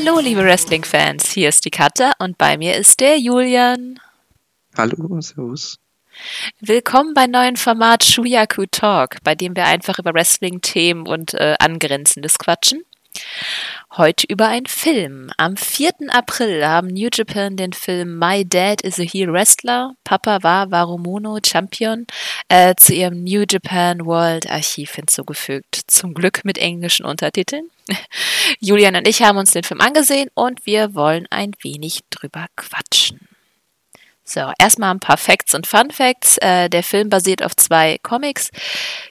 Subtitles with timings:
[0.00, 3.98] Hallo, liebe Wrestling-Fans, hier ist die Katja und bei mir ist der Julian.
[4.76, 5.80] Hallo, servus.
[6.60, 12.38] Willkommen beim neuen Format Shuyaku Talk, bei dem wir einfach über Wrestling-Themen und äh, Angrenzendes
[12.38, 12.84] quatschen.
[13.96, 15.30] Heute über einen Film.
[15.38, 15.90] Am 4.
[16.10, 21.38] April haben New Japan den Film My Dad is a Heel Wrestler, Papa war Warumono
[21.44, 22.06] Champion,
[22.48, 25.80] äh, zu ihrem New Japan World Archiv hinzugefügt.
[25.86, 27.70] Zum Glück mit englischen Untertiteln.
[28.60, 33.27] Julian und ich haben uns den Film angesehen und wir wollen ein wenig drüber quatschen.
[34.28, 36.36] So, erstmal ein paar Facts und Fun Facts.
[36.38, 38.50] Äh, der Film basiert auf zwei Comics.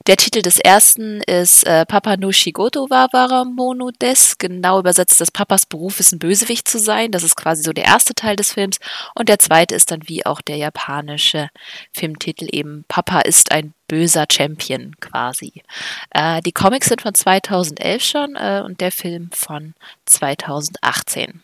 [0.06, 4.38] Der Titel des ersten ist äh, Papa no Shigoto wa Waramono des.
[4.38, 7.12] Genau übersetzt, dass Papas Beruf ist, ein Bösewicht zu sein.
[7.12, 8.78] Das ist quasi so der erste Teil des Films.
[9.16, 11.50] Und der zweite ist dann wie auch der japanische
[11.94, 15.64] Filmtitel eben Papa ist ein böser Champion quasi.
[16.12, 19.74] Äh, die Comics sind von 2011 schon äh, und der Film von
[20.06, 21.42] 2018.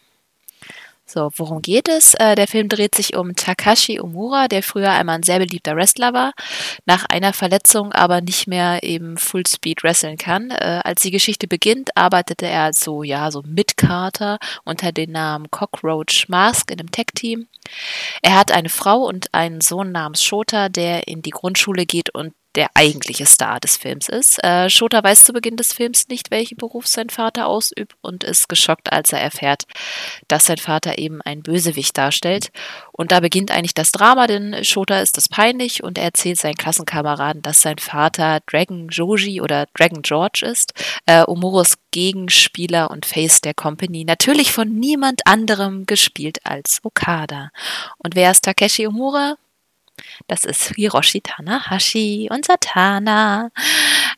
[1.13, 2.15] So, worum geht es?
[2.15, 6.11] Äh, der Film dreht sich um Takashi Omura, der früher einmal ein sehr beliebter Wrestler
[6.11, 6.33] war,
[6.87, 10.49] nach einer Verletzung aber nicht mehr eben Fullspeed wresteln kann.
[10.49, 15.51] Äh, als die Geschichte beginnt, arbeitete er so, ja, so mit Carter unter dem Namen
[15.51, 17.47] Cockroach Mask in einem Tech-Team.
[18.23, 22.33] Er hat eine Frau und einen Sohn namens Shota, der in die Grundschule geht und
[22.55, 24.43] der eigentliche Star des Films ist.
[24.43, 28.47] Äh, Shota weiß zu Beginn des Films nicht, welchen Beruf sein Vater ausübt und ist
[28.49, 29.63] geschockt, als er erfährt,
[30.27, 32.51] dass sein Vater eben ein Bösewicht darstellt.
[32.91, 36.55] Und da beginnt eigentlich das Drama, denn Shota ist es peinlich und er erzählt seinen
[36.55, 40.73] Klassenkameraden, dass sein Vater Dragon Joji oder Dragon George ist,
[41.05, 47.49] äh, Omoros Gegenspieler und Face der Company, natürlich von niemand anderem gespielt als Okada.
[47.97, 49.37] Und wer ist Takeshi Omura?
[50.27, 53.51] Das ist Hiroshi Tanahashi, unser Tana.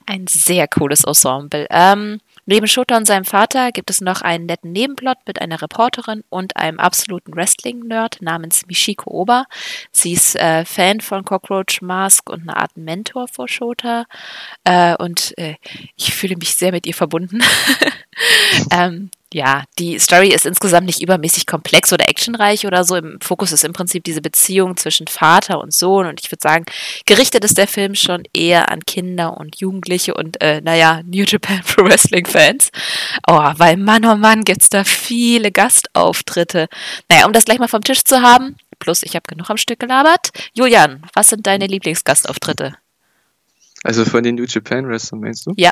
[0.06, 1.68] Ein sehr cooles Ensemble.
[1.70, 6.24] Ähm, neben Shota und seinem Vater gibt es noch einen netten Nebenplot mit einer Reporterin
[6.30, 9.46] und einem absoluten Wrestling-Nerd namens Michiko Oba.
[9.92, 14.06] Sie ist äh, Fan von Cockroach Mask und eine Art Mentor für Shota.
[14.64, 15.56] Äh, und äh,
[15.96, 17.44] ich fühle mich sehr mit ihr verbunden.
[18.72, 22.96] ähm, ja, die Story ist insgesamt nicht übermäßig komplex oder actionreich oder so.
[22.96, 26.06] Im Fokus ist im Prinzip diese Beziehung zwischen Vater und Sohn.
[26.06, 26.66] Und ich würde sagen,
[27.06, 31.62] gerichtet ist der Film schon eher an Kinder und Jugendliche und, äh, naja, New Japan
[31.66, 32.70] Pro Wrestling Fans.
[33.28, 36.68] Oh, weil Mann, oh Mann, gibt's da viele Gastauftritte.
[37.10, 39.80] Naja, um das gleich mal vom Tisch zu haben, plus ich habe genug am Stück
[39.80, 40.30] gelabert.
[40.54, 42.76] Julian, was sind deine Lieblingsgastauftritte?
[43.84, 45.54] Also von den New Japan Wrestlern meinst du?
[45.58, 45.72] Ja.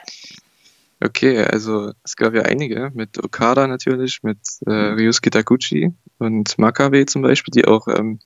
[1.03, 7.05] Okay, also es gab ja einige, mit Okada natürlich, mit äh, Ryusuke Taguchi und Makabe
[7.05, 8.19] zum Beispiel, die auch ähm,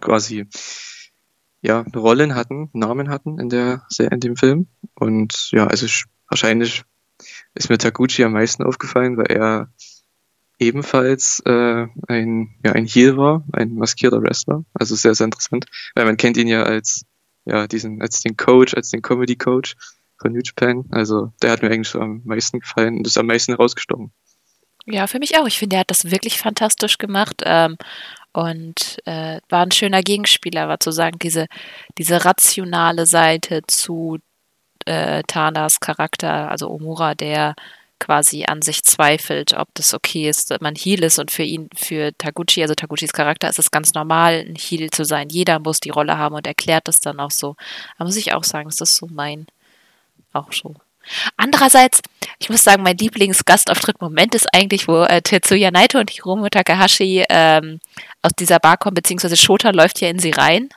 [0.00, 0.46] quasi
[1.62, 4.66] ja, Rollen hatten, Namen hatten in der in dem Film.
[4.94, 5.86] Und ja, also
[6.28, 6.84] wahrscheinlich
[7.54, 9.72] ist mir Taguchi am meisten aufgefallen, weil er
[10.58, 14.64] ebenfalls äh, ein, ja, ein Heel war, ein maskierter Wrestler.
[14.74, 17.06] Also sehr, sehr interessant, weil man kennt ihn ja als
[17.46, 19.74] ja, diesen, als den Coach, als den Comedy Coach
[20.20, 20.84] von New Japan.
[20.90, 24.12] Also der hat mir eigentlich so am meisten gefallen und ist am meisten herausgestochen.
[24.86, 25.46] Ja, für mich auch.
[25.46, 27.42] Ich finde, er hat das wirklich fantastisch gemacht.
[27.44, 27.76] Ähm,
[28.32, 31.46] und äh, war ein schöner Gegenspieler, war zu sagen, diese,
[31.98, 34.18] diese rationale Seite zu
[34.86, 37.54] äh, Tanas Charakter, also Omura, der
[37.98, 41.68] quasi an sich zweifelt, ob das okay ist, dass man Heal ist und für ihn,
[41.74, 45.28] für Taguchi, also Taguchis Charakter, ist es ganz normal, ein Heal zu sein.
[45.28, 47.56] Jeder muss die Rolle haben und erklärt das dann auch so.
[47.98, 49.46] Da muss ich auch sagen, das ist so mein
[50.32, 50.74] auch so.
[51.36, 52.02] Andererseits,
[52.38, 57.80] ich muss sagen, mein Lieblingsgastauftritt-Moment ist eigentlich, wo äh, Tetsuya Naito und Hiromu Takahashi ähm,
[58.22, 60.68] aus dieser Bar kommen, beziehungsweise Shota läuft ja in sie rein,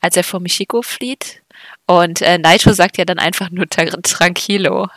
[0.00, 1.42] als er vor Michiko flieht.
[1.86, 4.88] Und äh, Naito sagt ja dann einfach nur Tranquilo.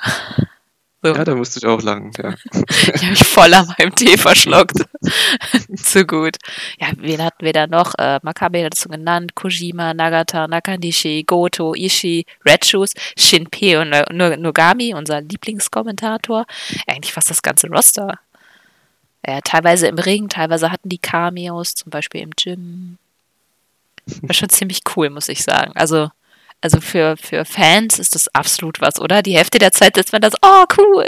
[1.05, 1.13] So.
[1.13, 2.33] Ja, da musste ich auch lang, ja.
[2.67, 4.73] ich habe mich voll an meinem Tee verschluckt.
[5.75, 6.37] Zu gut.
[6.79, 7.93] Ja, wen hatten wir da noch?
[7.99, 13.91] Äh, Makabe hat es so genannt, Kojima, Nagata, Nakanishi, Goto, Ishii, Red Shoes, Shinpei und
[14.17, 16.47] Nogami, unser Lieblingskommentator.
[16.87, 18.17] Eigentlich fast das ganze Roster.
[19.27, 22.97] Ja, teilweise im Ring, teilweise hatten die Cameos, zum Beispiel im Gym.
[24.23, 25.71] War schon ziemlich cool, muss ich sagen.
[25.75, 26.09] Also,
[26.65, 29.21] also für, für Fans ist das absolut was, oder?
[29.21, 31.05] Die Hälfte der Zeit sitzt man das, oh cool.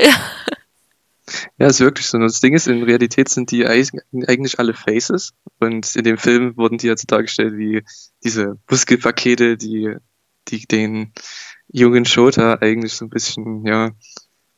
[1.58, 2.18] Ja, ist wirklich so.
[2.18, 5.34] Und das Ding ist, in Realität sind die eigentlich alle Faces.
[5.60, 7.84] Und in dem Film wurden die jetzt dargestellt wie
[8.24, 9.96] diese Muskelpakete, die,
[10.48, 11.12] die den
[11.70, 13.90] jungen Shota eigentlich so ein bisschen, ja,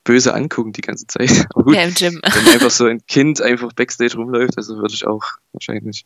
[0.03, 1.47] böse angucken die ganze Zeit.
[1.55, 2.19] Aber gut, ja, im Gym.
[2.21, 5.23] wenn einfach so ein Kind einfach Backstage rumläuft, also würde ich auch
[5.53, 6.05] wahrscheinlich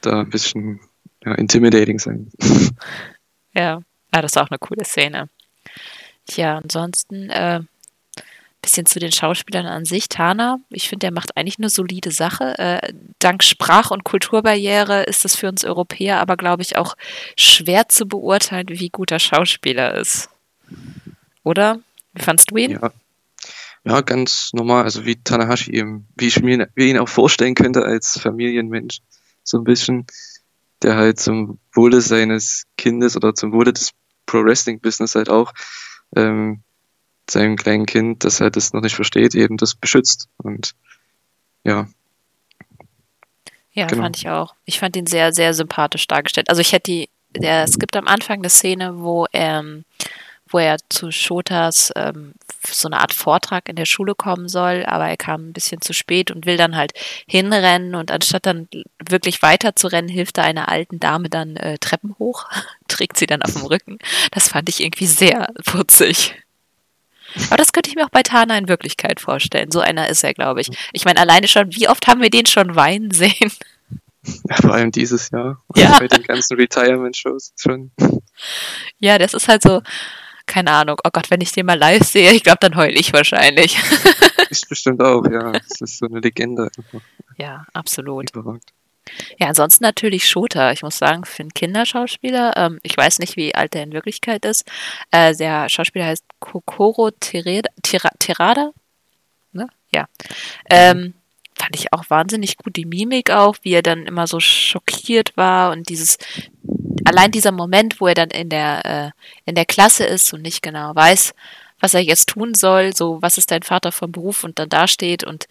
[0.00, 0.80] da ein bisschen
[1.22, 2.32] ja, intimidating sein.
[3.54, 3.82] Ja.
[4.14, 5.28] Ja, das ist auch eine coole Szene.
[6.26, 7.60] Tja, ansonsten, äh,
[8.62, 10.08] bisschen zu den Schauspielern an sich.
[10.08, 12.58] Tana, ich finde, der macht eigentlich eine solide Sache.
[12.58, 16.96] Äh, dank Sprach- und Kulturbarriere ist es für uns Europäer aber, glaube ich, auch
[17.36, 20.28] schwer zu beurteilen, wie gut der Schauspieler ist.
[21.42, 21.80] Oder?
[22.12, 22.72] Wie fandst du ihn?
[22.72, 22.92] Ja.
[23.84, 24.84] ja, ganz normal.
[24.84, 29.00] Also wie Tanahashi eben, wie ich mir wie ihn auch vorstellen könnte als Familienmensch.
[29.42, 30.06] So ein bisschen,
[30.82, 33.92] der halt zum Wohle seines Kindes oder zum Wohle des
[34.26, 35.52] Pro-Wrestling-Business halt auch
[36.16, 36.62] ähm,
[37.28, 40.28] seinem kleinen Kind, das halt das noch nicht versteht, eben das beschützt.
[40.38, 40.74] Und
[41.64, 41.88] ja.
[43.72, 44.02] Ja, genau.
[44.02, 44.54] fand ich auch.
[44.64, 46.48] Ich fand ihn sehr, sehr sympathisch dargestellt.
[46.48, 49.64] Also ich hätte die, der, es gibt am Anfang eine Szene, wo er,
[50.50, 52.34] wo er zu Shotas ähm,
[52.68, 55.92] so eine Art Vortrag in der Schule kommen soll, aber er kam ein bisschen zu
[55.92, 56.92] spät und will dann halt
[57.26, 58.68] hinrennen und anstatt dann
[59.08, 62.46] wirklich weiter zu rennen, hilft er einer alten Dame dann äh, Treppen hoch,
[62.88, 63.98] trägt sie dann auf dem Rücken.
[64.32, 66.34] Das fand ich irgendwie sehr putzig.
[67.46, 69.70] Aber das könnte ich mir auch bei Tana in Wirklichkeit vorstellen.
[69.70, 70.68] So einer ist er, glaube ich.
[70.92, 73.52] Ich meine, alleine schon, wie oft haben wir den schon weinen sehen?
[74.22, 75.62] Ja, vor allem dieses Jahr.
[75.76, 75.98] Ja.
[75.98, 77.90] Bei den ganzen Retirement-Shows schon.
[78.98, 79.80] Ja, das ist halt so,
[80.50, 80.98] keine Ahnung.
[81.04, 83.78] Oh Gott, wenn ich den mal live sehe, ich glaube, dann heule ich wahrscheinlich.
[84.50, 85.52] Ist bestimmt auch, ja.
[85.52, 86.68] Das ist so eine Legende.
[87.36, 88.30] Ja, absolut.
[88.34, 88.64] Überragend.
[89.38, 90.72] Ja, ansonsten natürlich Shota.
[90.72, 94.44] Ich muss sagen, für einen Kinderschauspieler, ähm, ich weiß nicht, wie alt er in Wirklichkeit
[94.44, 94.68] ist.
[95.12, 97.70] Äh, der Schauspieler heißt Kokoro Terada.
[98.18, 98.72] Terada?
[99.52, 99.68] Ne?
[99.94, 100.08] Ja.
[100.68, 101.14] Ähm,
[101.56, 102.74] fand ich auch wahnsinnig gut.
[102.74, 106.18] Die Mimik auch, wie er dann immer so schockiert war und dieses,
[107.04, 109.10] allein dieser Moment, wo er dann in der, äh,
[109.44, 111.34] in der Klasse ist und nicht genau weiß,
[111.80, 115.24] was er jetzt tun soll, so, was ist dein Vater vom Beruf und dann dasteht
[115.24, 115.46] und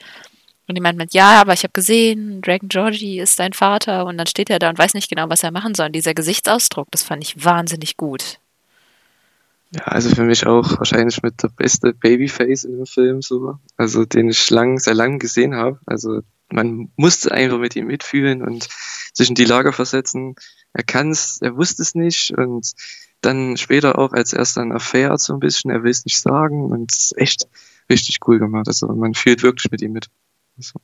[0.70, 4.28] und jemand meint, ja, aber ich habe gesehen, Dragon Georgie ist dein Vater und dann
[4.28, 5.88] steht er da und weiß nicht genau, was er machen soll.
[5.88, 8.38] Und dieser Gesichtsausdruck, das fand ich wahnsinnig gut.
[9.72, 14.06] Ja, also für mich auch wahrscheinlich mit der beste Babyface in dem Film so, also
[14.06, 15.80] den ich lang, sehr lang gesehen habe.
[15.88, 16.22] Also
[16.52, 18.68] man musste einfach mit ihm mitfühlen und
[19.20, 20.36] sich in die Lager versetzen.
[20.74, 22.74] Er kann es, er wusste es nicht und
[23.22, 26.20] dann später auch, als er es dann erfährt so ein bisschen, er will es nicht
[26.20, 27.48] sagen und es ist echt
[27.90, 28.68] richtig cool gemacht.
[28.68, 30.08] Also man fühlt wirklich mit ihm mit.
[30.58, 30.80] So.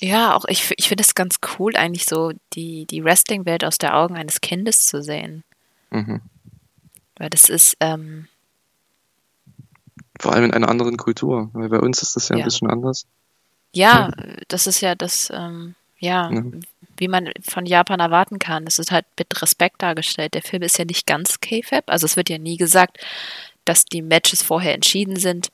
[0.00, 3.96] Ja, auch ich, ich finde es ganz cool, eigentlich so die, die Wrestling-Welt aus der
[3.96, 5.44] Augen eines Kindes zu sehen.
[5.90, 6.20] Mhm.
[7.16, 7.76] Weil das ist.
[7.80, 8.26] Ähm,
[10.18, 12.42] Vor allem in einer anderen Kultur, weil bei uns ist das ja, ja.
[12.42, 13.06] ein bisschen anders.
[13.72, 14.10] Ja,
[14.48, 16.42] das ist ja das, ähm, ja, ja,
[17.00, 18.66] wie man von Japan erwarten kann.
[18.66, 20.34] Es ist halt mit Respekt dargestellt.
[20.34, 22.98] Der Film ist ja nicht ganz K-Fab, also es wird ja nie gesagt,
[23.64, 25.50] dass die Matches vorher entschieden sind,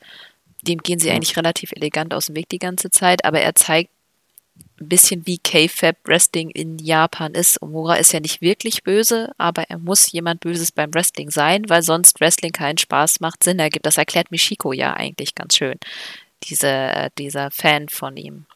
[0.63, 3.91] dem gehen sie eigentlich relativ elegant aus dem Weg die ganze Zeit, aber er zeigt
[4.81, 7.61] ein bisschen wie K-Fab Wrestling in Japan ist.
[7.63, 11.83] Omura ist ja nicht wirklich böse, aber er muss jemand Böses beim Wrestling sein, weil
[11.83, 13.87] sonst Wrestling keinen Spaß macht, Sinn ergibt.
[13.87, 15.79] Das erklärt Michiko ja eigentlich ganz schön,
[16.45, 18.47] diese, dieser Fan von ihm.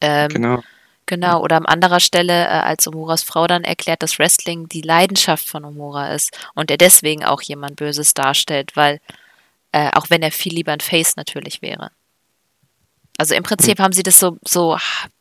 [0.00, 0.62] Ähm, genau.
[1.06, 5.48] Genau, oder an anderer Stelle, äh, als Omuras Frau dann erklärt, dass Wrestling die Leidenschaft
[5.48, 9.00] von Omura ist und er deswegen auch jemand Böses darstellt, weil
[9.70, 11.90] äh, auch wenn er viel lieber ein Face natürlich wäre.
[13.18, 13.84] Also im Prinzip hm.
[13.84, 14.76] haben sie das so, so,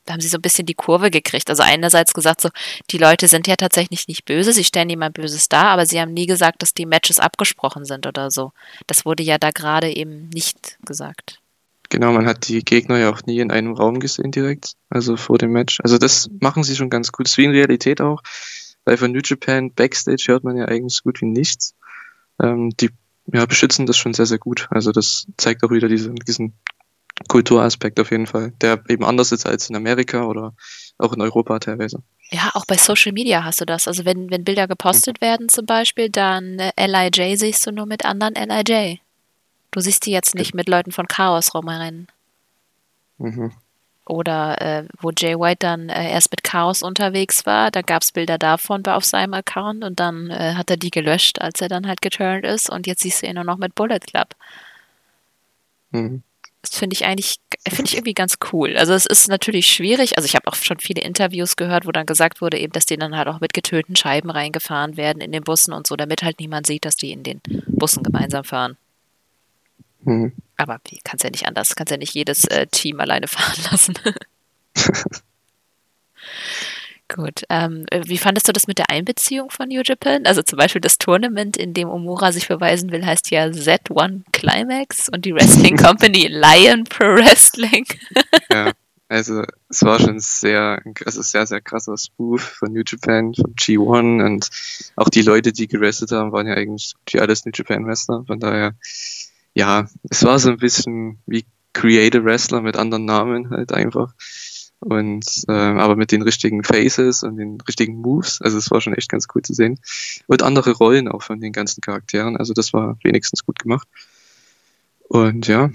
[0.10, 1.50] haben sie so ein bisschen die Kurve gekriegt.
[1.50, 2.50] Also einerseits gesagt so,
[2.90, 6.14] die Leute sind ja tatsächlich nicht böse, sie stellen niemand Böses dar, aber sie haben
[6.14, 8.52] nie gesagt, dass die Matches abgesprochen sind oder so.
[8.88, 11.40] Das wurde ja da gerade eben nicht gesagt.
[11.90, 15.38] Genau, man hat die Gegner ja auch nie in einem Raum gesehen direkt, also vor
[15.38, 15.80] dem Match.
[15.82, 17.26] Also das machen sie schon ganz gut.
[17.26, 18.22] Das ist wie in Realität auch,
[18.86, 21.76] weil von New Japan Backstage hört man ja eigentlich so gut wie nichts.
[22.42, 22.90] Ähm, die
[23.34, 24.68] ja, beschützen das schon sehr, sehr gut.
[24.70, 26.54] Also das zeigt auch wieder diesen, diesen
[27.28, 30.54] Kulturaspekt auf jeden Fall, der eben anders ist als in Amerika oder
[30.98, 32.04] auch in Europa teilweise.
[32.32, 33.88] Ja, auch bei Social Media hast du das.
[33.88, 35.26] Also wenn, wenn Bilder gepostet mhm.
[35.26, 39.00] werden zum Beispiel, dann äh, LIJ siehst du nur mit anderen LIJ.
[39.76, 42.08] Du siehst die jetzt nicht mit Leuten von Chaos rumrennen.
[43.18, 43.52] Mhm.
[44.06, 48.14] Oder äh, wo Jay White dann äh, erst mit Chaos unterwegs war, da gab es
[48.14, 51.88] Bilder davon auf seinem Account und dann äh, hat er die gelöscht, als er dann
[51.88, 54.30] halt geturnt ist und jetzt siehst du ihn nur noch mit Bullet Club.
[55.92, 56.24] Mhm.
[56.62, 58.78] Das finde ich eigentlich, finde ich irgendwie ganz cool.
[58.78, 62.06] Also es ist natürlich schwierig, also ich habe auch schon viele Interviews gehört, wo dann
[62.06, 65.44] gesagt wurde, eben, dass die dann halt auch mit getöteten Scheiben reingefahren werden in den
[65.44, 68.78] Bussen und so, damit halt niemand sieht, dass die in den Bussen gemeinsam fahren.
[70.04, 70.34] Mhm.
[70.58, 73.94] Aber wie kannst ja nicht anders, kannst ja nicht jedes äh, Team alleine fahren lassen.
[77.08, 77.44] Gut.
[77.50, 80.26] Ähm, wie fandest du das mit der Einbeziehung von New Japan?
[80.26, 85.08] Also zum Beispiel das Tournament, in dem Omura sich beweisen will, heißt ja Z1 Climax
[85.10, 87.86] und die Wrestling Company Lion Pro Wrestling.
[88.50, 88.72] ja,
[89.08, 94.26] also es war schon sehr, also sehr, sehr krasser Spoof von New Japan, von G1
[94.26, 94.50] und
[94.96, 98.24] auch die Leute, die gerestet haben, waren ja eigentlich die alles New Japan Wrestler.
[98.26, 98.74] Von daher
[99.56, 104.14] ja, es war so ein bisschen wie Creative Wrestler mit anderen Namen halt einfach.
[104.80, 108.42] Und äh, aber mit den richtigen Faces und den richtigen Moves.
[108.42, 109.80] Also es war schon echt ganz cool zu sehen.
[110.28, 112.38] Und andere Rollen auch von den ganzen Charakteren.
[112.38, 113.88] Also das war wenigstens gut gemacht.
[115.08, 115.72] Und ja,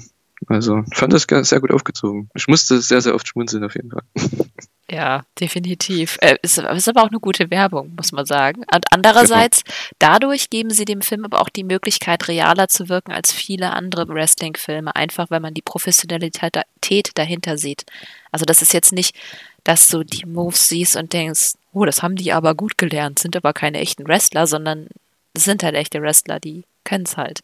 [0.46, 2.30] also fand das sehr gut aufgezogen.
[2.34, 4.02] Ich musste sehr, sehr oft schmunzeln auf jeden Fall.
[4.90, 6.18] Ja, definitiv.
[6.20, 8.64] Äh, ist, ist aber auch eine gute Werbung, muss man sagen.
[8.74, 9.76] Und andererseits, genau.
[10.00, 14.08] dadurch geben sie dem Film aber auch die Möglichkeit, realer zu wirken als viele andere
[14.08, 17.86] Wrestling-Filme, einfach weil man die Professionalität dahinter sieht.
[18.32, 19.14] Also das ist jetzt nicht,
[19.62, 23.36] dass du die Moves siehst und denkst, oh, das haben die aber gut gelernt, sind
[23.36, 24.88] aber keine echten Wrestler, sondern
[25.36, 27.40] sind halt echte Wrestler, die können es halt.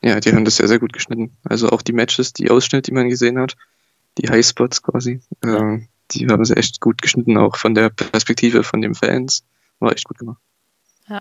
[0.00, 1.36] Ja, die haben das sehr, sehr gut geschnitten.
[1.44, 3.56] Also auch die Matches, die Ausschnitte, die man gesehen hat,
[4.16, 5.80] die Highspots quasi, äh,
[6.10, 9.44] die haben sie echt gut geschnitten, auch von der Perspektive von den Fans.
[9.78, 10.40] War echt gut gemacht.
[11.08, 11.20] Ja.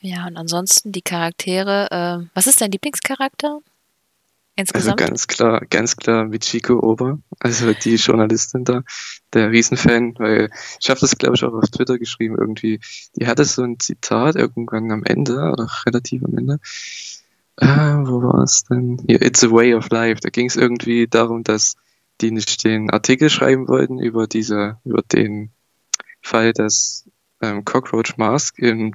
[0.00, 1.90] Ja, und ansonsten die Charaktere.
[1.90, 3.60] Äh, was ist dein Lieblingscharakter?
[4.58, 5.00] Insgesamt?
[5.00, 8.82] Also ganz klar, ganz klar Michiko Ober, also die Journalistin da,
[9.32, 12.80] der Riesenfan, weil ich habe das glaube ich auch auf Twitter geschrieben irgendwie.
[13.14, 16.58] Die hatte so ein Zitat irgendwann am Ende oder relativ am Ende.
[17.60, 19.00] Ah, wo war es denn?
[19.06, 20.22] Hier, It's a Way of Life.
[20.22, 21.76] Da ging es irgendwie darum, dass
[22.20, 25.50] die nicht den Artikel schreiben wollten über diese, über den
[26.22, 27.08] Fall, dass
[27.40, 28.94] ähm, Cockroach Mask im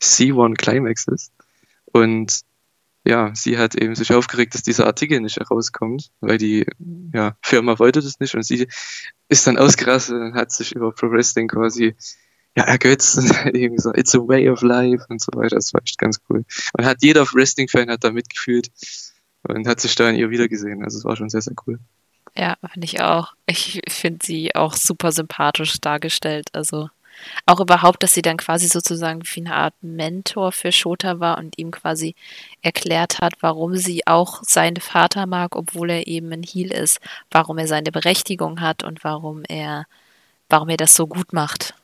[0.00, 1.32] C1 Climax ist.
[1.86, 2.42] Und
[3.06, 6.66] ja, sie hat eben sich aufgeregt, dass dieser Artikel nicht herauskommt, weil die
[7.12, 8.66] ja, Firma wollte das nicht und sie
[9.28, 11.94] ist dann ausgerastet und hat sich über Pro Wrestling quasi
[12.56, 15.56] ja, ergötzt und eben gesagt, it's a way of life und so weiter.
[15.56, 16.44] Das war echt ganz cool.
[16.72, 18.70] Und hat jeder Wrestling-Fan hat da mitgefühlt
[19.42, 20.82] und hat sich da in ihr wiedergesehen.
[20.82, 21.78] Also es war schon sehr, sehr cool.
[22.36, 23.32] Ja, finde ich auch.
[23.46, 26.48] Ich finde sie auch super sympathisch dargestellt.
[26.52, 26.88] Also
[27.46, 31.58] auch überhaupt, dass sie dann quasi sozusagen wie eine Art Mentor für Shota war und
[31.58, 32.16] ihm quasi
[32.62, 37.00] erklärt hat, warum sie auch seinen Vater mag, obwohl er eben ein Heel ist,
[37.30, 39.86] warum er seine Berechtigung hat und warum er,
[40.48, 41.74] warum er das so gut macht,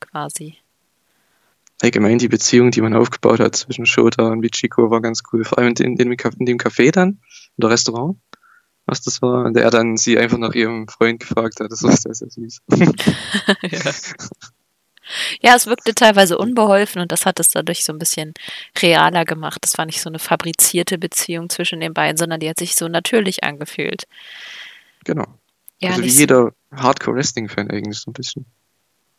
[0.00, 0.56] quasi.
[1.82, 5.44] Allgemein die Beziehung, die man aufgebaut hat zwischen Shota und Michiko, war ganz cool.
[5.44, 7.20] Vor allem in, in, in dem Café dann,
[7.56, 8.16] oder Restaurant
[8.88, 11.70] was das war, und er dann sie einfach nach ihrem Freund gefragt hat.
[11.70, 12.62] Das war sehr, sehr süß.
[13.62, 13.92] ja.
[15.40, 18.32] ja, es wirkte teilweise unbeholfen und das hat es dadurch so ein bisschen
[18.80, 19.58] realer gemacht.
[19.60, 22.88] Das war nicht so eine fabrizierte Beziehung zwischen den beiden, sondern die hat sich so
[22.88, 24.04] natürlich angefühlt.
[25.04, 25.26] Genau.
[25.80, 28.46] Ja, also wie jeder Hardcore-Wrestling-Fan eigentlich so ein bisschen.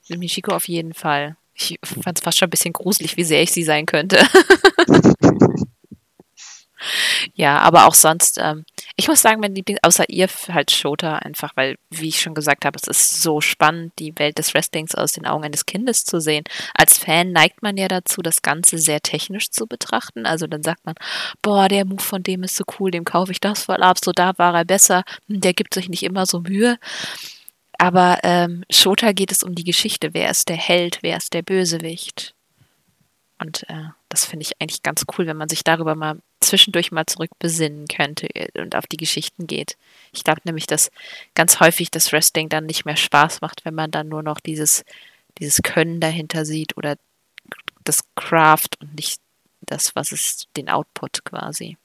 [0.10, 1.38] Michiko auf jeden Fall.
[1.54, 4.18] Ich fand es fast schon ein bisschen gruselig, wie sehr ich sie sein könnte.
[7.34, 8.66] Ja, aber auch sonst, ähm,
[9.00, 12.66] ich muss sagen, mein Liebling, außer ihr halt Shota einfach, weil, wie ich schon gesagt
[12.66, 16.20] habe, es ist so spannend, die Welt des Wrestlings aus den Augen eines Kindes zu
[16.20, 16.44] sehen.
[16.74, 20.26] Als Fan neigt man ja dazu, das Ganze sehr technisch zu betrachten.
[20.26, 20.96] Also dann sagt man,
[21.42, 24.12] boah, der Move von dem ist so cool, dem kaufe ich das voll ab, so
[24.12, 26.78] da war er besser, hm, der gibt sich nicht immer so Mühe.
[27.78, 30.14] Aber ähm, Shota geht es um die Geschichte.
[30.14, 31.00] Wer ist der Held?
[31.04, 32.36] Wer ist der Bösewicht?
[33.40, 37.06] Und äh, das finde ich eigentlich ganz cool, wenn man sich darüber mal zwischendurch mal
[37.06, 39.78] zurück besinnen könnte und auf die Geschichten geht.
[40.12, 40.92] Ich glaube nämlich, dass
[41.36, 44.84] ganz häufig das Wrestling dann nicht mehr Spaß macht, wenn man dann nur noch dieses,
[45.38, 46.98] dieses Können dahinter sieht oder
[47.84, 49.22] das Craft und nicht
[49.62, 51.78] das, was ist, den Output quasi.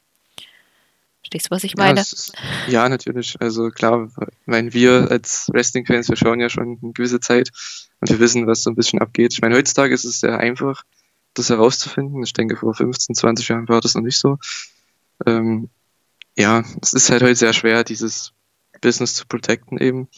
[1.21, 1.97] Verstehst du, was ich meine?
[1.97, 2.33] Ja, ist,
[2.69, 3.37] ja, natürlich.
[3.41, 4.11] Also klar,
[4.47, 7.51] wenn wir als Wrestling-Fans, wir schauen ja schon eine gewisse Zeit
[8.01, 9.33] und wir wissen, was so ein bisschen abgeht.
[9.33, 10.85] Ich meine, heutzutage ist es sehr einfach,
[11.35, 12.23] das herauszufinden.
[12.23, 14.39] Ich denke, vor 15, 20 Jahren war das noch nicht so.
[15.27, 15.69] Ähm,
[16.37, 18.33] ja, es ist halt heute sehr schwer, dieses
[18.81, 20.09] Business zu protecten eben.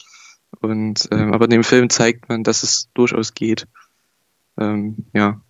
[0.61, 3.67] Und ähm, aber in dem Film zeigt man, dass es durchaus geht.
[4.57, 5.41] Ähm, ja,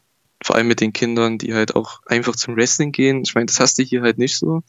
[0.44, 3.24] vor allem mit den Kindern, die halt auch einfach zum Wrestling gehen.
[3.24, 4.64] Ich meine, das hast du hier halt nicht so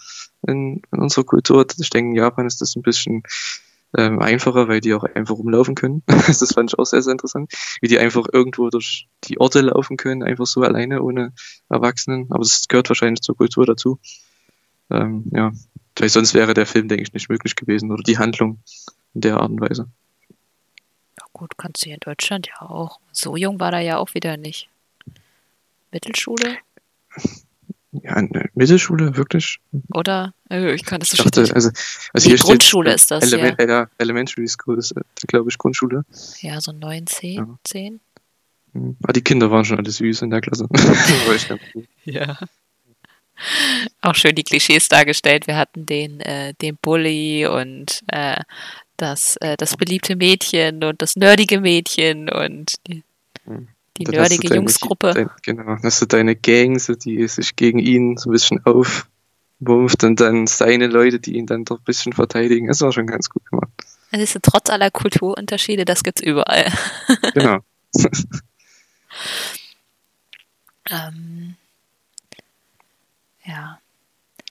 [0.47, 1.67] in, in unserer Kultur.
[1.78, 3.23] Ich denke, in Japan ist das ein bisschen
[3.97, 6.02] ähm, einfacher, weil die auch einfach rumlaufen können.
[6.07, 9.97] das fand ich auch sehr, sehr interessant, wie die einfach irgendwo durch die Orte laufen
[9.97, 11.33] können, einfach so alleine, ohne
[11.68, 12.26] Erwachsenen.
[12.30, 13.99] Aber das gehört wahrscheinlich zur Kultur dazu.
[14.90, 15.52] Ähm, ja,
[15.99, 18.61] weil sonst wäre der Film, denke ich, nicht möglich gewesen oder die Handlung
[19.14, 19.88] in der Art und Weise.
[21.18, 23.00] Ja gut, kannst du hier in Deutschland ja auch.
[23.12, 24.68] So jung war er ja auch wieder nicht.
[25.90, 26.59] Mittelschule?
[28.09, 29.59] Ja, eine Mittelschule, wirklich?
[29.93, 30.33] Oder?
[30.50, 31.71] Äh, ich kann das so dachte, also,
[32.15, 33.87] also nee, Grundschule ist das, Element, ja.
[33.99, 34.95] Elementary School ist,
[35.27, 36.05] glaube ich, Grundschule.
[36.41, 37.59] Ja, so 9, 10, ja.
[37.65, 38.00] 10.
[38.75, 40.69] Aber ah, die Kinder waren schon alle süß in der Klasse.
[42.05, 42.38] ja.
[44.00, 45.47] Auch schön die Klischees dargestellt.
[45.47, 48.41] Wir hatten den, äh, den Bully und äh,
[48.97, 53.03] das, äh, das beliebte Mädchen und das nerdige Mädchen und die,
[53.45, 53.69] hm.
[53.99, 55.12] Die nerdige Jungsgruppe.
[55.14, 59.07] Dein, genau, hast du deine Gang, so, die sich gegen ihn so ein bisschen auf,
[59.61, 62.69] wirft und dann seine Leute, die ihn dann doch ein bisschen verteidigen.
[62.69, 63.71] Das war schon ganz gut gemacht.
[64.11, 66.73] Also ist trotz aller Kulturunterschiede, das gibt's überall.
[67.35, 67.59] Genau.
[70.90, 71.57] ähm,
[73.45, 73.78] ja.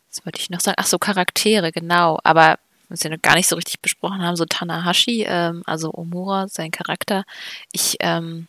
[0.10, 0.75] Was wollte ich noch sagen?
[0.80, 2.20] Ach so, Charaktere, genau.
[2.24, 6.48] Aber was wir noch gar nicht so richtig besprochen haben, so Tanahashi, ähm, also Omura,
[6.48, 7.24] sein Charakter.
[7.72, 8.48] Ich, ähm,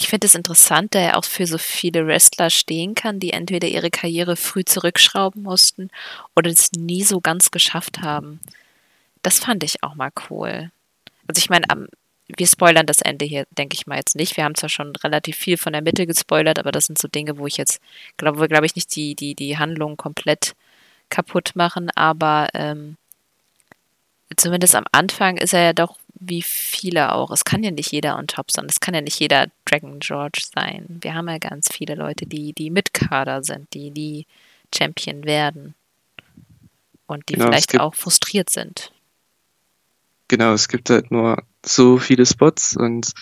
[0.00, 3.68] ich finde es interessant, da er auch für so viele Wrestler stehen kann, die entweder
[3.68, 5.90] ihre Karriere früh zurückschrauben mussten
[6.34, 8.40] oder es nie so ganz geschafft haben.
[9.20, 10.70] Das fand ich auch mal cool.
[11.26, 11.66] Also ich meine,
[12.26, 14.38] wir spoilern das Ende hier, denke ich mal jetzt nicht.
[14.38, 17.36] Wir haben zwar schon relativ viel von der Mitte gespoilert, aber das sind so Dinge,
[17.36, 17.78] wo ich jetzt
[18.16, 20.54] glaube, glaube ich nicht die die die Handlung komplett
[21.10, 22.96] kaputt machen, aber ähm,
[24.34, 27.30] zumindest am Anfang ist er ja doch wie viele auch.
[27.30, 28.66] Es kann ja nicht jeder on top sein.
[28.68, 30.98] Es kann ja nicht jeder Dragon George sein.
[31.00, 34.26] Wir haben ja ganz viele Leute, die, die mit Kader sind, die, die
[34.74, 35.74] Champion werden.
[37.06, 38.92] Und die Genau, vielleicht gibt- auch frustriert sind.
[40.28, 43.12] Genau, es gibt halt nur so viele Spots und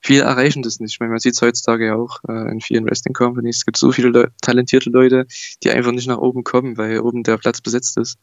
[0.00, 0.92] viele erreichen das nicht.
[0.92, 3.58] Ich meine, man sieht es heutzutage ja auch äh, in vielen Wrestling Companies.
[3.58, 5.26] Es gibt so viele Leu talentierte Leute,
[5.62, 8.18] die einfach nicht nach oben kommen, weil oben der Platz besetzt ist.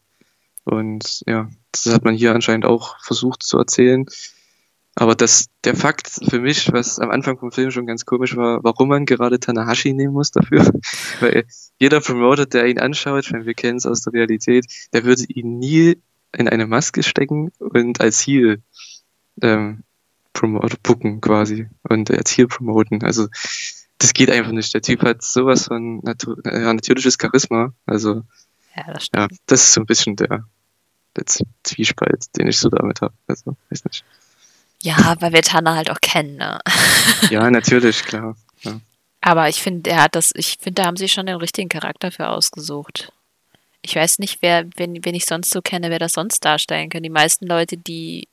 [0.64, 4.06] Und ja, das hat man hier anscheinend auch versucht zu erzählen.
[4.96, 8.62] Aber das, der Fakt für mich, was am Anfang vom Film schon ganz komisch war,
[8.62, 10.70] warum man gerade Tanahashi nehmen muss dafür.
[11.20, 11.46] Weil
[11.80, 15.58] jeder Promoter, der ihn anschaut, wenn wir kennen es aus der Realität, der würde ihn
[15.58, 16.00] nie
[16.36, 18.62] in eine Maske stecken und als Heel
[19.42, 19.82] ähm,
[20.32, 23.02] promote, booken quasi und als Heel promoten.
[23.02, 23.28] Also
[23.98, 24.74] das geht einfach nicht.
[24.74, 27.72] Der Typ hat sowas von natu ja, natürliches Charisma.
[27.86, 28.22] Also
[28.76, 29.32] Ja, das stimmt.
[29.32, 30.44] ja, das ist so ein bisschen der,
[31.16, 31.24] der
[31.62, 33.14] Zwiespalt, den ich so damit habe.
[33.26, 34.04] Also weiß nicht.
[34.82, 36.60] Ja, weil wir Tana halt auch kennen, ne?
[37.30, 38.36] Ja, natürlich, klar.
[39.20, 42.12] Aber ich finde, er hat das, ich finde, da haben sie schon den richtigen Charakter
[42.12, 43.10] für ausgesucht.
[43.80, 47.02] Ich weiß nicht, wer, wen, wen ich sonst so kenne, wer das sonst darstellen kann.
[47.02, 48.28] Die meisten Leute, die,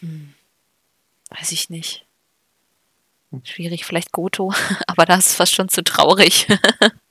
[0.00, 0.32] hm,
[1.28, 2.06] weiß ich nicht.
[3.42, 4.54] Schwierig, vielleicht Goto,
[4.86, 6.46] aber das ist fast schon zu traurig.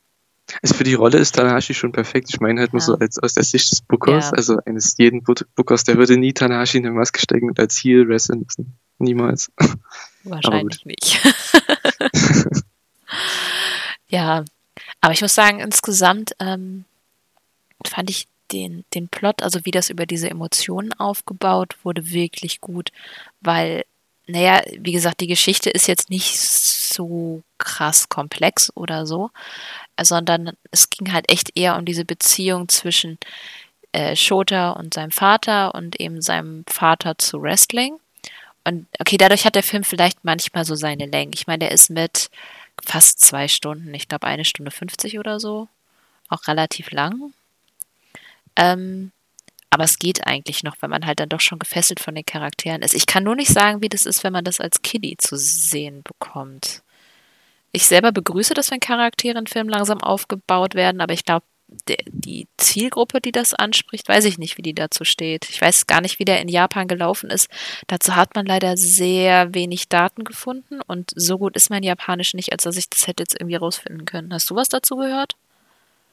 [0.63, 2.29] Also für die Rolle ist Tanahashi schon perfekt.
[2.29, 2.85] Ich meine halt nur Ja.
[2.85, 4.31] so als aus der Sicht des Bookers, Ja.
[4.31, 7.77] also eines jeden Book- Bookers, der würde nie Tanahashi in eine Maske stecken und als
[7.83, 8.73] Heel wrestlen lassen.
[8.97, 9.51] Niemals.
[10.23, 11.19] Wahrscheinlich nicht.
[14.07, 14.45] ja,
[15.01, 16.85] aber ich muss sagen, insgesamt ähm,
[17.85, 22.91] fand ich den, den Plot, also wie das über diese Emotionen aufgebaut wurde, wirklich gut,
[23.41, 23.83] weil,
[24.27, 29.31] naja, wie gesagt, die Geschichte ist jetzt nicht so krass komplex oder so,
[30.01, 33.17] sondern es ging halt echt eher um diese Beziehung zwischen
[33.91, 37.99] äh, Shota und seinem Vater und eben seinem Vater zu Wrestling.
[38.63, 41.31] Und okay, dadurch hat der Film vielleicht manchmal so seine Länge.
[41.35, 42.29] Ich meine, der ist mit
[42.83, 45.67] fast zwei Stunden, ich glaube eine Stunde 50 oder so,
[46.29, 47.33] auch relativ lang.
[48.55, 49.11] Ähm,
[49.73, 52.83] aber es geht eigentlich noch, wenn man halt dann doch schon gefesselt von den Charakteren
[52.83, 52.93] ist.
[52.93, 56.03] Ich kann nur nicht sagen, wie das ist, wenn man das als Kiddie zu sehen
[56.03, 56.83] bekommt.
[57.71, 61.43] Ich selber begrüße das, wenn Charaktere in Filmen langsam aufgebaut werden, aber ich glaube,
[61.87, 65.49] die Zielgruppe, die das anspricht, weiß ich nicht, wie die dazu steht.
[65.49, 67.49] Ich weiß gar nicht, wie der in Japan gelaufen ist.
[67.87, 72.51] Dazu hat man leider sehr wenig Daten gefunden und so gut ist mein Japanisch nicht,
[72.51, 74.31] als dass ich das hätte jetzt irgendwie rausfinden können.
[74.31, 75.35] Hast du was dazu gehört?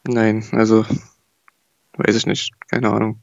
[0.05, 0.87] Nein, also
[2.01, 2.53] weiß ich nicht.
[2.69, 3.23] Keine Ahnung.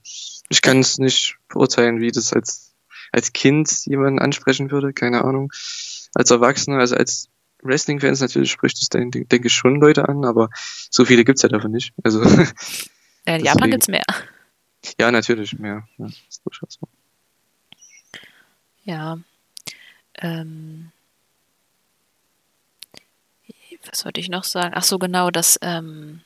[0.50, 2.74] Ich kann es nicht beurteilen, wie das als,
[3.12, 4.94] als Kind jemanden ansprechen würde.
[4.94, 5.52] Keine Ahnung.
[6.14, 7.30] Als Erwachsener, also als
[7.64, 10.50] Wrestling-Fans natürlich spricht es, denke denk ich, schon Leute an, aber
[10.90, 11.94] so viele gibt's ja davon nicht.
[12.04, 13.72] Also Ja, in Japan Deswegen.
[13.72, 14.06] gibt's mehr.
[15.00, 15.88] ja, natürlich mehr.
[15.98, 16.88] Ja, ist durchaus so.
[18.86, 19.20] Ja.
[20.16, 20.92] Ähm,
[23.92, 24.72] was wollte ich noch sagen?
[24.76, 26.22] Ach so, genau, das, ähm,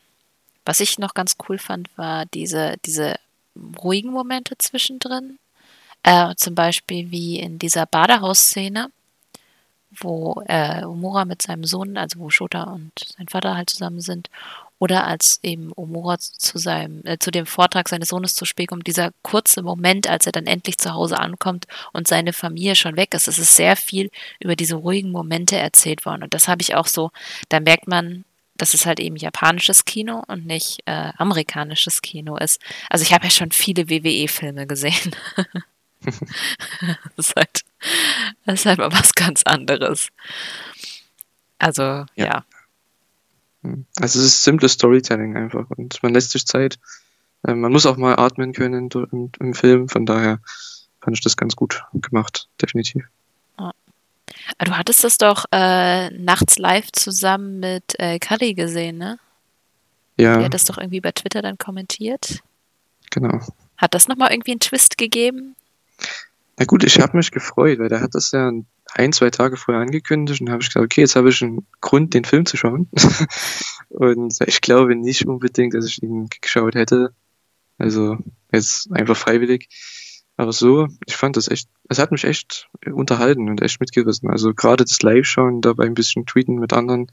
[0.65, 3.15] was ich noch ganz cool fand, war diese, diese
[3.77, 5.39] ruhigen Momente zwischendrin.
[6.03, 8.91] Äh, zum Beispiel wie in dieser Badehausszene,
[9.91, 14.29] wo äh, Omura mit seinem Sohn, also wo Shota und sein Vater halt zusammen sind,
[14.79, 18.87] oder als eben Omura zu seinem, äh, zu dem Vortrag seines Sohnes zu spät kommt,
[18.87, 23.13] dieser kurze Moment, als er dann endlich zu Hause ankommt und seine Familie schon weg
[23.13, 23.27] ist.
[23.27, 26.23] Es ist sehr viel über diese ruhigen Momente erzählt worden.
[26.23, 27.11] Und das habe ich auch so,
[27.49, 28.25] da merkt man,
[28.61, 32.61] dass es halt eben japanisches Kino und nicht äh, amerikanisches Kino ist.
[32.91, 35.15] Also ich habe ja schon viele WWE-Filme gesehen.
[36.01, 36.21] das,
[37.17, 37.61] ist halt,
[38.45, 40.09] das ist halt mal was ganz anderes.
[41.57, 42.05] Also, ja.
[42.15, 42.45] Ja.
[43.99, 46.77] Also es ist simples Storytelling einfach und man lässt sich Zeit.
[47.43, 50.39] Äh, Man muss auch mal atmen können im, im Film, von daher
[51.01, 53.05] fand ich das ganz gut gemacht, definitiv.
[54.63, 59.19] Du hattest das doch äh, nachts live zusammen mit äh, Kali gesehen, ne?
[60.17, 62.41] Ja, Er hat das doch irgendwie bei Twitter dann kommentiert.
[63.09, 63.39] genau.
[63.77, 65.55] Hat das nochmal irgendwie einen Twist gegeben?
[66.59, 68.51] Na gut, ich habe mich gefreut, weil der hat das ja
[68.93, 72.13] ein, zwei Tage vorher angekündigt und habe ich gesagt, okay, jetzt habe ich einen Grund,
[72.13, 72.87] den Film zu schauen.
[73.89, 77.13] und ich glaube nicht unbedingt, dass ich ihn geschaut hätte.
[77.77, 78.17] Also
[78.51, 79.69] jetzt einfach freiwillig.
[80.41, 84.27] Aber so, ich fand das echt, es hat mich echt unterhalten und echt mitgerissen.
[84.27, 87.11] Also gerade das Live-Schauen, dabei ein bisschen tweeten mit anderen,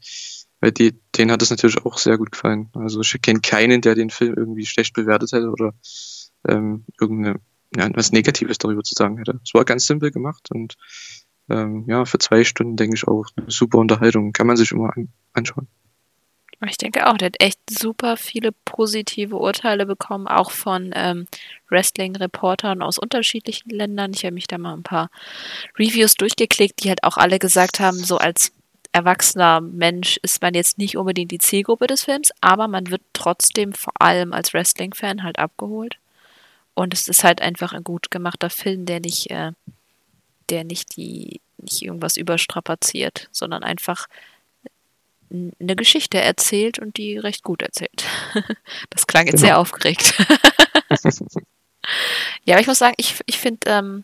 [0.61, 2.71] weil die, denen hat es natürlich auch sehr gut gefallen.
[2.73, 5.75] Also ich kenne keinen, der den Film irgendwie schlecht bewertet hätte oder
[6.47, 7.39] ähm, irgendeine
[7.77, 9.39] ja, was Negatives darüber zu sagen hätte.
[9.43, 10.75] Es war ganz simpel gemacht und
[11.51, 14.33] ähm, ja, für zwei Stunden denke ich auch eine super Unterhaltung.
[14.33, 15.67] Kann man sich immer an, anschauen.
[16.67, 21.25] Ich denke auch, der hat echt super viele positive Urteile bekommen, auch von ähm,
[21.69, 24.11] Wrestling-Reportern aus unterschiedlichen Ländern.
[24.13, 25.09] Ich habe mich da mal ein paar
[25.77, 28.51] Reviews durchgeklickt, die halt auch alle gesagt haben, so als
[28.91, 33.73] erwachsener Mensch ist man jetzt nicht unbedingt die Zielgruppe des Films, aber man wird trotzdem
[33.73, 35.97] vor allem als Wrestling-Fan halt abgeholt.
[36.73, 39.51] Und es ist halt einfach ein gut gemachter Film, der nicht, äh,
[40.49, 44.07] der nicht die, nicht irgendwas überstrapaziert, sondern einfach
[45.31, 48.05] eine Geschichte erzählt und die recht gut erzählt.
[48.89, 49.45] Das klang jetzt Genau.
[49.47, 50.13] sehr aufgeregt.
[52.43, 54.03] Ja, aber ich muss sagen, ich, ich finde, ähm,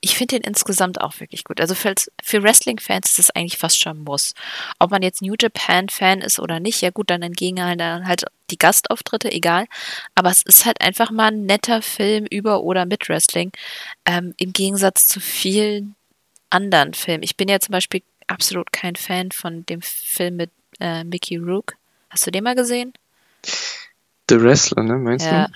[0.00, 1.60] ich finde den insgesamt auch wirklich gut.
[1.60, 4.34] Also für, für Wrestling-Fans ist es eigentlich fast schon ein Muss.
[4.78, 8.24] Ob man jetzt New Japan-Fan ist oder nicht, ja gut, dann entgegen halt, dann halt
[8.50, 9.66] die Gastauftritte, egal.
[10.14, 13.52] Aber es ist halt einfach mal ein netter Film über oder mit Wrestling.
[14.06, 15.94] Ähm, Im Gegensatz zu vielen
[16.50, 17.22] anderen Filmen.
[17.22, 21.74] Ich bin ja zum Beispiel absolut kein Fan von dem Film mit äh, Mickey Rourke.
[22.10, 22.92] Hast du den mal gesehen?
[24.30, 25.46] The Wrestler, ne, meinst Ja.
[25.46, 25.52] du?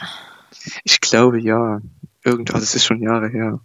[0.84, 1.80] Ich glaube ja.
[2.24, 3.60] Irgendwas, das ist schon Jahre her.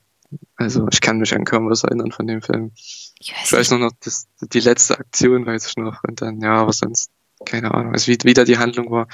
[0.56, 2.72] Also ich kann mich an kaum was erinnern von dem Film.
[2.76, 6.04] Ich weiß Ich weiß nur noch, das, die letzte Aktion weiß ich noch.
[6.04, 7.12] Und dann, ja, aber sonst,
[7.46, 7.94] keine Ahnung.
[7.94, 9.08] Also wie, wie da die Handlung war,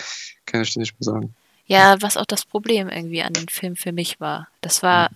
[0.45, 1.35] kann ich dir nicht mehr sagen.
[1.65, 4.47] Ja, was auch das Problem irgendwie an dem Film für mich war.
[4.61, 5.09] Das war,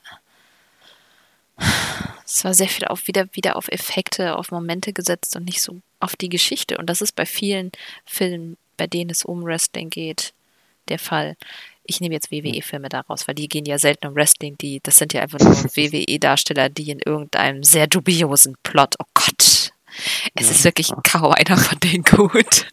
[2.27, 5.79] es war sehr viel auf wieder, wieder auf Effekte, auf Momente gesetzt und nicht so
[5.99, 6.77] auf die Geschichte.
[6.77, 7.71] Und das ist bei vielen
[8.05, 10.33] Filmen, bei denen es um Wrestling geht,
[10.89, 11.35] der Fall.
[11.83, 14.57] Ich nehme jetzt WWE-Filme daraus, weil die gehen ja selten um Wrestling.
[14.57, 18.95] Die, das sind ja einfach nur WWE-Darsteller, die in irgendeinem sehr dubiosen Plot.
[18.99, 19.71] Oh Gott, es
[20.45, 20.51] Ja.
[20.51, 22.67] ist wirklich kaum einer von denen gut.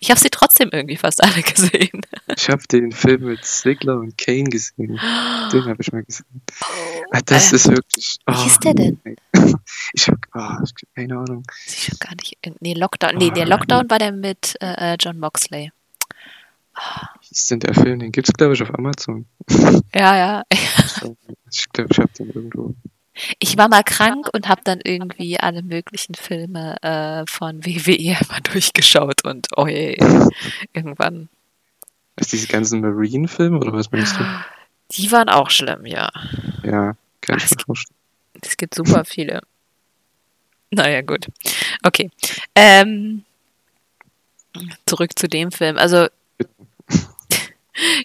[0.00, 2.00] Ich habe sie trotzdem irgendwie fast alle gesehen.
[2.36, 5.00] Ich habe den Film mit Ziggler und Kane gesehen.
[5.52, 6.42] Den habe ich mal gesehen.
[7.10, 8.18] Ah, Das äh, ist wirklich.
[8.26, 9.00] wie hieß der denn?
[9.04, 9.16] nee.
[9.92, 11.44] Ich habe oh, keine Ahnung.
[11.66, 12.38] Ich schon gar nicht.
[12.60, 13.16] Nee, Lockdown.
[13.16, 15.70] Nee, der Lockdown war der mit äh, äh, John Moxley.
[16.74, 18.00] Wie ist denn der Film?
[18.00, 19.26] Den gibt's glaube ich auf Amazon.
[19.94, 20.42] Ja, ja.
[21.50, 22.74] Ich glaube, ich habe den irgendwo.
[23.38, 28.40] Ich war mal krank und habe dann irgendwie alle möglichen Filme äh, von WWE einfach
[28.40, 29.96] durchgeschaut und oh je,
[30.72, 31.28] irgendwann.
[32.16, 34.24] Ist diese ganzen Marine-Filme oder was meinst du?
[34.92, 36.10] Die waren auch schlimm, ja.
[36.62, 37.96] Ja, kann ich mir vorstellen.
[38.40, 39.42] Es gibt super viele.
[40.70, 41.26] Naja, gut.
[41.82, 42.10] Okay.
[42.54, 43.24] Ähm,
[44.86, 45.78] zurück zu dem Film.
[45.78, 46.08] Also,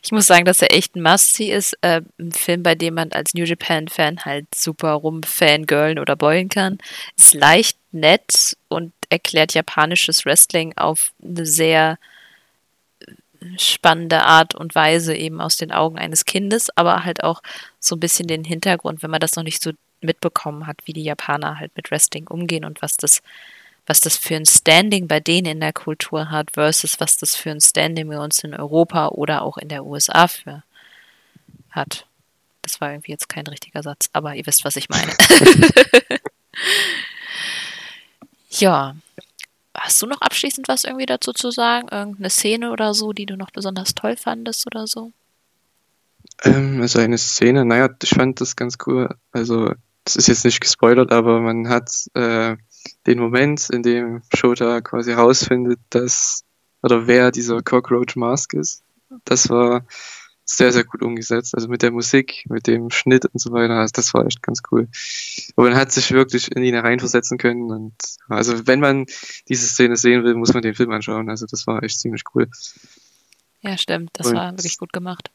[0.02, 1.78] ich muss sagen, dass er echt ein Must-See ist.
[1.82, 6.78] Äh, ein Film, bei dem man als New Japan-Fan halt super rumfangirlen oder beulen kann.
[7.18, 11.98] Ist leicht nett und erklärt japanisches Wrestling auf eine sehr
[13.58, 17.42] spannende Art und Weise eben aus den Augen eines Kindes, aber halt auch
[17.80, 21.04] so ein bisschen den Hintergrund, wenn man das noch nicht so mitbekommen hat, wie die
[21.04, 23.22] Japaner halt mit Wrestling umgehen und was das,
[23.90, 27.50] was das für ein Standing bei denen in der Kultur hat, versus was das für
[27.50, 30.62] ein Standing bei uns in Europa oder auch in der USA für
[31.72, 32.06] hat.
[32.62, 35.12] Das war irgendwie jetzt kein richtiger Satz, aber ihr wisst, was ich meine.
[38.52, 38.96] ja.
[39.74, 41.88] Hast du noch abschließend was irgendwie dazu zu sagen?
[41.90, 45.12] Irgendeine Szene oder so, die du noch besonders toll fandest oder so?
[46.44, 49.16] Ähm, also eine Szene, naja, ich fand das ganz cool.
[49.32, 49.74] Also,
[50.04, 52.56] das ist jetzt nicht gespoilert, aber man hat äh,
[53.08, 56.44] den Moment, in dem Shota quasi herausfindet, dass
[56.82, 58.84] oder wer dieser Cockroach Mask ist.
[59.26, 59.86] Das war
[60.46, 61.54] sehr, sehr gut umgesetzt.
[61.54, 63.76] Also mit der Musik, mit dem Schnitt und so weiter.
[63.76, 64.88] Also das war echt ganz cool.
[65.56, 67.70] Und man hat sich wirklich in ihn hereinversetzen können.
[67.72, 67.94] Und
[68.30, 69.06] also wenn man
[69.48, 71.30] diese Szene sehen will, muss man den Film anschauen.
[71.30, 72.50] Also das war echt ziemlich cool.
[73.62, 74.12] Ja, stimmt.
[74.14, 75.30] Das Und- war wirklich gut gemacht.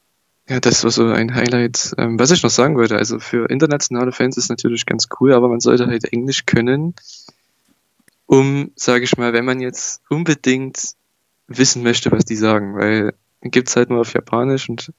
[0.49, 1.95] Ja, das war so ein Highlight.
[1.97, 5.49] Ähm, was ich noch sagen wollte, also für internationale Fans ist natürlich ganz cool, aber
[5.49, 6.95] man sollte halt Englisch können,
[8.27, 10.95] um, sage ich mal, wenn man jetzt unbedingt
[11.47, 14.93] wissen möchte, was die sagen, weil gibt's halt nur auf Japanisch und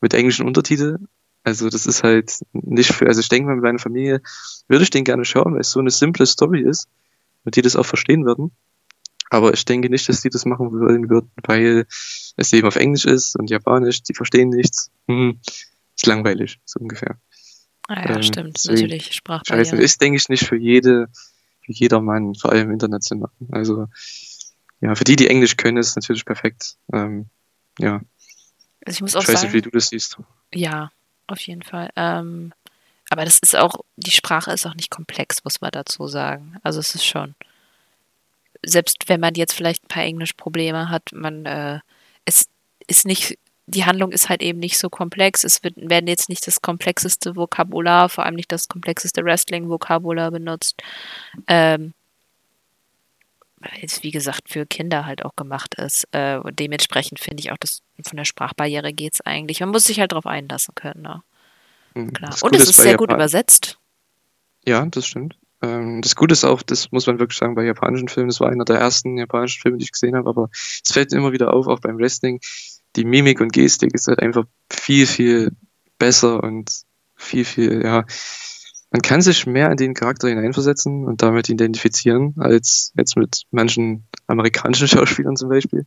[0.00, 0.98] mit englischen Untertitel.
[1.44, 4.20] Also das ist halt nicht für, also ich denke mal, mit meiner Familie
[4.68, 6.88] würde ich den gerne schauen, weil es so eine simple Story ist
[7.44, 8.52] und die das auch verstehen würden.
[9.30, 11.86] Aber ich denke nicht, dass die das machen wollen würden, weil
[12.36, 14.90] es eben auf Englisch ist und Japanisch, die verstehen nichts.
[15.06, 15.40] Hm,
[15.96, 17.18] ist langweilig, so ungefähr.
[17.88, 19.14] Ah ja, ähm, stimmt, natürlich.
[19.14, 19.64] Sprachbarriere.
[19.64, 21.08] Scheiße, ist, denke ich, nicht für jede,
[21.62, 23.30] für jedermann, vor allem international.
[23.50, 23.88] Also,
[24.80, 26.76] ja, für die, die Englisch können, ist es natürlich perfekt.
[26.92, 27.26] Ähm,
[27.78, 28.00] ja.
[28.84, 30.18] Also ich muss auch ich weiß sagen, nicht, wie du das siehst.
[30.54, 30.90] Ja,
[31.26, 31.90] auf jeden Fall.
[31.96, 32.52] Ähm,
[33.10, 36.56] aber das ist auch, die Sprache ist auch nicht komplex, muss man dazu sagen.
[36.62, 37.34] Also es ist schon,
[38.64, 41.80] selbst wenn man jetzt vielleicht ein paar Englischprobleme hat, man, äh,
[42.24, 42.46] es
[42.86, 45.44] ist nicht, die Handlung ist halt eben nicht so komplex.
[45.44, 50.82] Es wird, werden jetzt nicht das komplexeste Vokabular, vor allem nicht das komplexeste Wrestling-Vokabular benutzt.
[51.46, 51.92] Ähm,
[53.60, 56.06] weil es, wie gesagt, für Kinder halt auch gemacht ist.
[56.12, 59.60] Äh, und dementsprechend finde ich auch, dass von der Sprachbarriere geht es eigentlich.
[59.60, 61.02] Man muss sich halt darauf einlassen können.
[61.02, 61.22] Ne?
[61.94, 62.12] Mhm.
[62.12, 62.34] Klar.
[62.42, 63.78] Und es ist sehr gut übersetzt.
[64.64, 65.36] Ja, das stimmt.
[65.62, 68.50] Ähm, das Gute ist auch, das muss man wirklich sagen, bei japanischen Filmen, das war
[68.50, 71.66] einer der ersten japanischen Filme, die ich gesehen habe, aber es fällt immer wieder auf,
[71.66, 72.40] auch beim Wrestling,
[72.96, 75.52] die Mimik und Gestik ist halt einfach viel, viel
[75.98, 76.70] besser und
[77.16, 78.04] viel, viel, ja,
[78.90, 84.06] man kann sich mehr in den Charakter hineinversetzen und damit identifizieren, als jetzt mit manchen
[84.26, 85.84] amerikanischen Schauspielern zum Beispiel.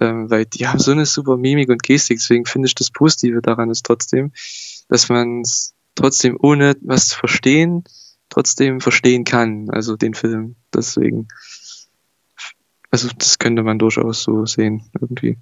[0.00, 3.42] Ähm, weil die haben so eine super Mimik und Gestik, deswegen finde ich das Positive
[3.42, 4.32] daran ist trotzdem,
[4.88, 7.84] dass man es trotzdem ohne was zu verstehen,
[8.32, 10.56] trotzdem verstehen kann, also den Film.
[10.74, 11.28] Deswegen,
[12.90, 15.38] also das könnte man durchaus so sehen, irgendwie.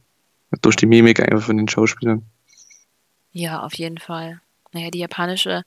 [0.63, 2.23] Durch die Mimik einfach von den Schauspielern.
[3.33, 4.41] Ja, auf jeden Fall.
[4.73, 5.63] Naja, die japanische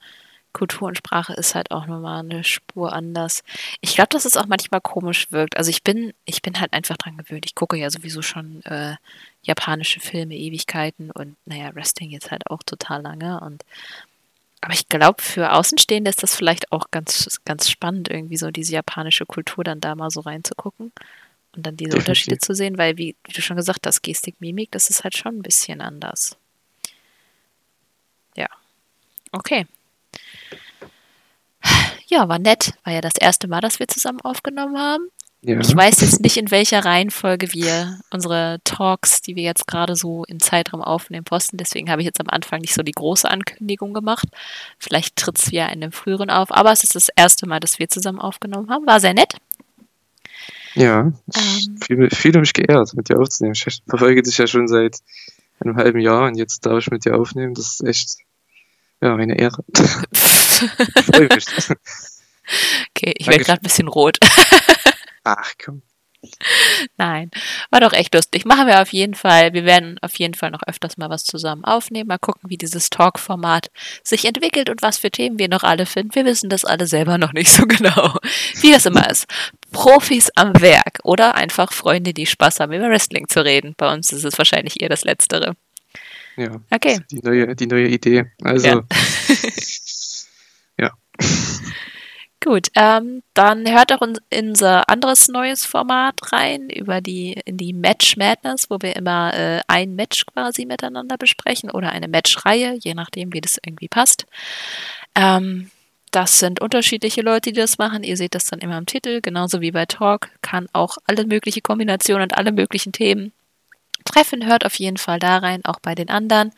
[0.51, 3.43] Kultur und Sprache ist halt auch nochmal eine Spur anders.
[3.79, 5.57] Ich glaube, dass es auch manchmal komisch wirkt.
[5.57, 7.45] Also ich bin, ich bin halt einfach dran gewöhnt.
[7.45, 8.95] Ich gucke ja sowieso schon äh,
[9.41, 13.39] japanische Filme Ewigkeiten und naja, Wrestling jetzt halt auch total lange.
[13.39, 13.63] Und
[14.63, 18.71] aber ich glaube, für Außenstehende ist das vielleicht auch ganz, ganz spannend, irgendwie so diese
[18.71, 20.93] japanische Kultur dann da mal so reinzugucken
[21.53, 21.97] und dann diese Definitiv.
[21.99, 25.17] Unterschiede zu sehen, weil, wie, wie du schon gesagt hast, Gestik, Mimik, das ist halt
[25.17, 26.37] schon ein bisschen anders.
[28.37, 28.47] Ja.
[29.33, 29.67] Okay.
[32.07, 32.73] Ja, war nett.
[32.85, 35.09] War ja das erste Mal, dass wir zusammen aufgenommen haben.
[35.45, 35.59] Ja.
[35.59, 40.23] Ich weiß jetzt nicht, in welcher Reihenfolge wir unsere Talks, die wir jetzt gerade so
[40.25, 41.57] im Zeitraum aufnehmen, posten.
[41.57, 44.29] Deswegen habe ich jetzt am Anfang nicht so die große Ankündigung gemacht.
[44.79, 46.49] Vielleicht tritt es ja in einem früheren auf.
[46.51, 48.87] Aber es ist das erste Mal, dass wir zusammen aufgenommen haben.
[48.87, 49.35] War sehr nett.
[50.75, 53.53] Ja, ich ähm, fühle, fühle mich geehrt, mit dir aufzunehmen.
[53.53, 54.95] Ich verfolge dich ja schon seit
[55.59, 57.53] einem halben Jahr und jetzt darf ich mit dir aufnehmen.
[57.53, 58.15] Das ist echt
[59.01, 59.63] ja, eine Ehre.
[60.13, 61.45] Freue mich.
[62.95, 64.17] Okay, ich werde gerade ein bisschen rot.
[65.23, 65.81] Ach komm.
[66.97, 67.31] Nein,
[67.69, 68.45] war doch echt lustig.
[68.45, 69.53] Machen wir auf jeden Fall.
[69.53, 72.07] Wir werden auf jeden Fall noch öfters mal was zusammen aufnehmen.
[72.07, 73.69] Mal gucken, wie dieses Talk-Format
[74.03, 76.15] sich entwickelt und was für Themen wir noch alle finden.
[76.15, 78.15] Wir wissen das alle selber noch nicht so genau.
[78.61, 79.27] Wie das immer ist.
[79.71, 83.73] Profis am Werk oder einfach Freunde, die Spaß haben, über Wrestling zu reden.
[83.77, 85.55] Bei uns ist es wahrscheinlich eher das Letztere.
[86.37, 86.61] Ja.
[86.71, 86.99] Okay.
[87.11, 88.31] Die neue, die neue Idee.
[88.41, 88.67] Also.
[88.67, 88.83] Ja.
[90.79, 90.91] ja.
[92.43, 97.71] Gut, ähm, dann hört auch in unser anderes neues Format rein, über die, in die
[97.71, 102.95] Match Madness, wo wir immer äh, ein Match quasi miteinander besprechen oder eine Matchreihe, je
[102.95, 104.25] nachdem, wie das irgendwie passt.
[105.15, 105.71] Ähm,
[106.11, 108.03] das sind unterschiedliche Leute, die das machen.
[108.03, 110.29] Ihr seht das dann immer im Titel, genauso wie bei Talk.
[110.41, 113.31] Kann auch alle möglichen Kombinationen und alle möglichen Themen
[114.03, 114.45] treffen.
[114.45, 116.51] Hört auf jeden Fall da rein, auch bei den anderen.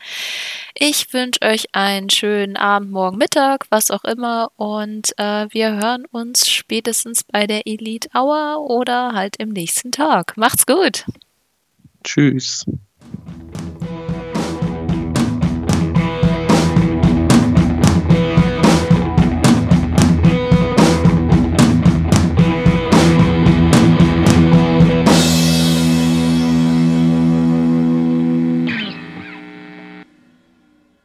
[0.74, 4.50] Ich wünsche euch einen schönen Abend, morgen, Mittag, was auch immer.
[4.56, 10.36] Und äh, wir hören uns spätestens bei der Elite Hour oder halt im nächsten Tag.
[10.36, 11.04] Macht's gut.
[12.04, 12.64] Tschüss.